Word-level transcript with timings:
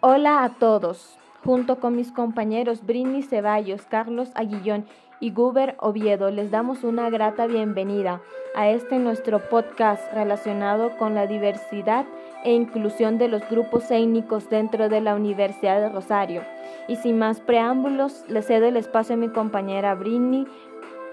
Hola 0.00 0.44
a 0.44 0.50
todos. 0.50 1.18
Junto 1.44 1.80
con 1.80 1.96
mis 1.96 2.12
compañeros 2.12 2.86
Brini 2.86 3.20
Ceballos, 3.24 3.82
Carlos 3.82 4.30
Aguillón 4.36 4.86
y 5.18 5.32
Guber 5.32 5.74
Oviedo, 5.80 6.30
les 6.30 6.52
damos 6.52 6.84
una 6.84 7.10
grata 7.10 7.48
bienvenida 7.48 8.20
a 8.54 8.68
este 8.68 9.00
nuestro 9.00 9.40
podcast 9.48 10.00
relacionado 10.12 10.96
con 10.98 11.16
la 11.16 11.26
diversidad 11.26 12.06
e 12.44 12.52
inclusión 12.52 13.18
de 13.18 13.26
los 13.26 13.42
grupos 13.50 13.90
étnicos 13.90 14.48
dentro 14.48 14.88
de 14.88 15.00
la 15.00 15.16
Universidad 15.16 15.80
de 15.80 15.88
Rosario. 15.88 16.42
Y 16.86 16.94
sin 16.94 17.18
más 17.18 17.40
preámbulos, 17.40 18.24
le 18.28 18.42
cedo 18.42 18.66
el 18.66 18.76
espacio 18.76 19.16
a 19.16 19.18
mi 19.18 19.30
compañera 19.30 19.96
Brini 19.96 20.46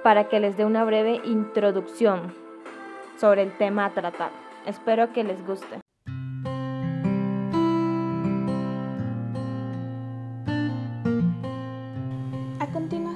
para 0.04 0.30
que 0.30 0.40
les 0.40 0.58
dé 0.58 0.66
una 0.66 0.84
breve 0.84 1.22
introducción 1.26 2.36
sobre 3.18 3.42
el 3.42 3.58
tema 3.58 3.86
a 3.86 3.94
tratar. 3.96 4.30
Espero 4.68 5.12
que 5.12 5.24
les 5.24 5.44
guste. 5.48 5.85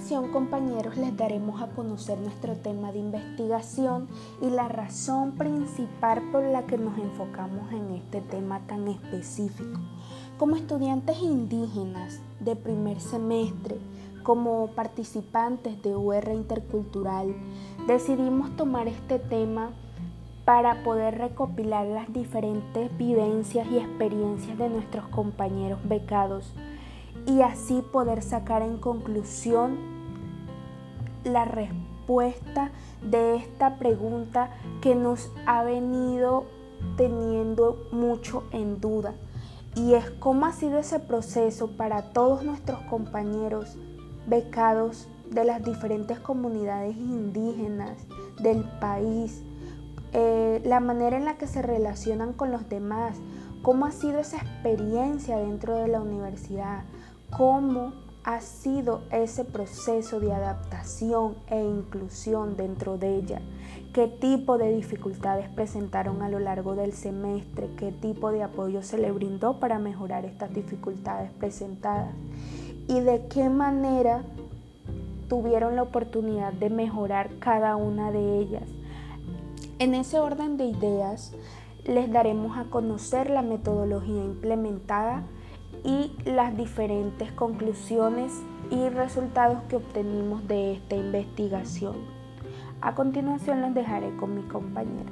Continuación, 0.09 0.33
compañeros, 0.33 0.97
les 0.97 1.15
daremos 1.15 1.61
a 1.61 1.67
conocer 1.67 2.17
nuestro 2.17 2.55
tema 2.55 2.91
de 2.91 2.97
investigación 2.97 4.07
y 4.41 4.49
la 4.49 4.67
razón 4.67 5.33
principal 5.33 6.23
por 6.31 6.43
la 6.43 6.65
que 6.65 6.79
nos 6.79 6.97
enfocamos 6.97 7.71
en 7.71 7.91
este 7.91 8.21
tema 8.21 8.59
tan 8.65 8.87
específico. 8.87 9.79
Como 10.39 10.55
estudiantes 10.55 11.21
indígenas 11.21 12.21
de 12.39 12.55
primer 12.55 12.99
semestre, 12.99 13.77
como 14.23 14.69
participantes 14.69 15.79
de 15.83 15.95
UR 15.95 16.31
Intercultural, 16.33 17.35
decidimos 17.85 18.55
tomar 18.55 18.87
este 18.87 19.19
tema 19.19 19.69
para 20.43 20.83
poder 20.83 21.19
recopilar 21.19 21.85
las 21.85 22.11
diferentes 22.11 22.97
vivencias 22.97 23.67
y 23.69 23.77
experiencias 23.77 24.57
de 24.57 24.69
nuestros 24.69 25.07
compañeros 25.09 25.79
becados 25.83 26.51
y 27.27 27.41
así 27.41 27.83
poder 27.91 28.23
sacar 28.23 28.63
en 28.63 28.77
conclusión 28.77 29.98
la 31.23 31.45
respuesta 31.45 32.71
de 33.03 33.35
esta 33.35 33.77
pregunta 33.77 34.51
que 34.81 34.95
nos 34.95 35.31
ha 35.45 35.63
venido 35.63 36.45
teniendo 36.97 37.87
mucho 37.91 38.43
en 38.51 38.79
duda. 38.79 39.13
Y 39.75 39.93
es 39.93 40.09
cómo 40.09 40.45
ha 40.45 40.51
sido 40.51 40.79
ese 40.79 40.99
proceso 40.99 41.71
para 41.77 42.11
todos 42.11 42.43
nuestros 42.43 42.79
compañeros 42.81 43.77
becados 44.27 45.07
de 45.29 45.45
las 45.45 45.63
diferentes 45.63 46.19
comunidades 46.19 46.95
indígenas 46.97 47.97
del 48.41 48.63
país, 48.79 49.43
eh, 50.11 50.61
la 50.65 50.79
manera 50.79 51.17
en 51.17 51.25
la 51.25 51.37
que 51.37 51.47
se 51.47 51.61
relacionan 51.61 52.33
con 52.33 52.51
los 52.51 52.67
demás, 52.67 53.17
cómo 53.61 53.85
ha 53.85 53.91
sido 53.91 54.19
esa 54.19 54.37
experiencia 54.37 55.37
dentro 55.37 55.75
de 55.75 55.87
la 55.87 56.01
universidad, 56.01 56.83
cómo 57.29 57.93
ha 58.23 58.41
sido 58.41 59.01
ese 59.11 59.45
proceso 59.45 60.19
de 60.19 60.33
adaptación 60.33 61.35
e 61.47 61.61
inclusión 61.61 62.57
dentro 62.57 62.97
de 62.97 63.15
ella, 63.15 63.41
qué 63.93 64.07
tipo 64.07 64.57
de 64.57 64.75
dificultades 64.75 65.49
presentaron 65.49 66.21
a 66.21 66.29
lo 66.29 66.39
largo 66.39 66.75
del 66.75 66.93
semestre, 66.93 67.69
qué 67.77 67.91
tipo 67.91 68.31
de 68.31 68.43
apoyo 68.43 68.83
se 68.83 68.97
le 68.97 69.11
brindó 69.11 69.59
para 69.59 69.79
mejorar 69.79 70.25
estas 70.25 70.53
dificultades 70.53 71.31
presentadas 71.31 72.13
y 72.87 72.99
de 72.99 73.27
qué 73.27 73.49
manera 73.49 74.23
tuvieron 75.27 75.75
la 75.75 75.83
oportunidad 75.83 76.51
de 76.53 76.69
mejorar 76.69 77.29
cada 77.39 77.75
una 77.75 78.11
de 78.11 78.39
ellas. 78.39 78.63
En 79.77 79.95
ese 79.95 80.19
orden 80.19 80.57
de 80.57 80.65
ideas, 80.65 81.33
les 81.85 82.11
daremos 82.11 82.57
a 82.57 82.65
conocer 82.65 83.29
la 83.29 83.41
metodología 83.41 84.23
implementada 84.23 85.23
y 85.83 86.11
las 86.25 86.55
diferentes 86.55 87.31
conclusiones 87.31 88.31
y 88.71 88.89
resultados 88.89 89.63
que 89.69 89.77
obtenimos 89.77 90.47
de 90.47 90.73
esta 90.73 90.95
investigación. 90.95 91.95
A 92.81 92.95
continuación 92.95 93.61
los 93.61 93.73
dejaré 93.73 94.15
con 94.17 94.35
mi 94.35 94.43
compañero. 94.43 95.11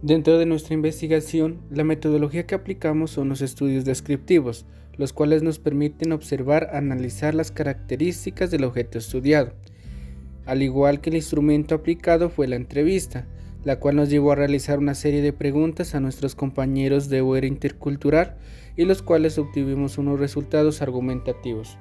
Dentro 0.00 0.38
de 0.38 0.46
nuestra 0.46 0.72
investigación, 0.72 1.60
la 1.70 1.84
metodología 1.84 2.46
que 2.46 2.54
aplicamos 2.54 3.10
son 3.10 3.28
los 3.28 3.42
estudios 3.42 3.84
descriptivos, 3.84 4.64
los 4.96 5.12
cuales 5.12 5.42
nos 5.42 5.58
permiten 5.58 6.12
observar, 6.12 6.70
analizar 6.72 7.34
las 7.34 7.50
características 7.50 8.50
del 8.50 8.64
objeto 8.64 8.96
estudiado. 8.96 9.52
Al 10.48 10.62
igual 10.62 11.02
que 11.02 11.10
el 11.10 11.16
instrumento 11.16 11.74
aplicado 11.74 12.30
fue 12.30 12.48
la 12.48 12.56
entrevista, 12.56 13.26
la 13.64 13.78
cual 13.78 13.96
nos 13.96 14.08
llevó 14.08 14.32
a 14.32 14.34
realizar 14.34 14.78
una 14.78 14.94
serie 14.94 15.20
de 15.20 15.34
preguntas 15.34 15.94
a 15.94 16.00
nuestros 16.00 16.34
compañeros 16.34 17.10
de 17.10 17.20
UR 17.20 17.44
Intercultural 17.44 18.38
y 18.74 18.86
los 18.86 19.02
cuales 19.02 19.36
obtuvimos 19.36 19.98
unos 19.98 20.18
resultados 20.18 20.80
argumentativos. 20.80 21.76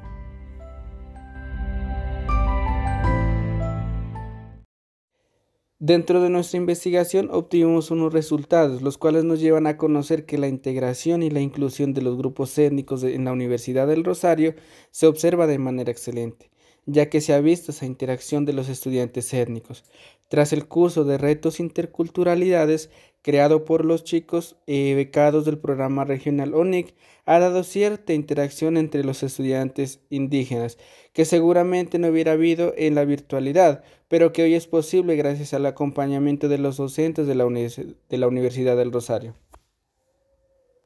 Dentro 5.80 6.22
de 6.22 6.30
nuestra 6.30 6.58
investigación 6.58 7.30
obtuvimos 7.32 7.90
unos 7.90 8.12
resultados, 8.12 8.82
los 8.82 8.98
cuales 8.98 9.24
nos 9.24 9.40
llevan 9.40 9.66
a 9.68 9.78
conocer 9.78 10.26
que 10.26 10.38
la 10.38 10.50
integración 10.50 11.24
y 11.24 11.30
la 11.30 11.40
inclusión 11.40 11.94
de 11.94 12.02
los 12.02 12.18
grupos 12.18 12.58
étnicos 12.58 13.02
en 13.04 13.24
la 13.24 13.32
Universidad 13.32 13.88
del 13.88 14.04
Rosario 14.04 14.56
se 14.92 15.08
observa 15.08 15.48
de 15.48 15.58
manera 15.58 15.90
excelente, 15.90 16.50
ya 16.88 17.10
que 17.10 17.22
se 17.22 17.34
ha 17.34 17.40
visto 17.40 17.72
esa 17.72 17.86
interacción 17.86 18.46
de 18.46 18.54
los 18.54 18.70
estudiantes 18.70 19.32
étnicos. 19.34 19.84
Tras 20.30 20.52
el 20.52 20.68
curso 20.68 21.04
de 21.04 21.20
retos 21.20 21.60
interculturalidades 21.60 22.90
creado 23.28 23.66
por 23.66 23.84
los 23.84 24.06
chicos 24.06 24.56
eh, 24.68 24.94
becados 24.96 25.44
del 25.44 25.58
programa 25.58 26.06
regional 26.06 26.54
ONIC, 26.54 26.96
ha 27.26 27.40
dado 27.40 27.66
cierta 27.66 28.14
interacción 28.14 28.78
entre 28.78 29.04
los 29.04 29.22
estudiantes 29.22 30.00
indígenas, 30.10 30.78
que 31.12 31.26
seguramente 31.26 32.00
no 32.00 32.08
hubiera 32.08 32.32
habido 32.32 32.74
en 32.78 32.96
la 32.96 33.04
virtualidad, 33.04 33.84
pero 34.08 34.32
que 34.32 34.44
hoy 34.44 34.54
es 34.54 34.66
posible 34.68 35.18
gracias 35.18 35.54
al 35.54 35.66
acompañamiento 35.66 36.48
de 36.48 36.58
los 36.58 36.78
docentes 36.78 37.28
de 37.28 37.36
la, 37.36 37.46
de 37.46 38.18
la 38.18 38.28
Universidad 38.28 38.78
del 38.78 38.94
Rosario. 38.94 39.36